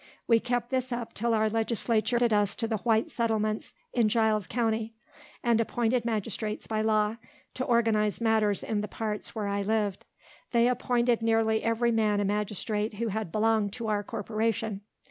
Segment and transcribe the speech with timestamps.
[0.25, 4.47] We kept this up till our Legislature added us to the white settlements in Giles
[4.47, 4.95] county;
[5.43, 7.17] and appointed magistrates by law,
[7.53, 10.05] to organize matters in the parts where I lived.
[10.53, 14.81] They appointed nearly every man a magistrate who had belonged to our corporation.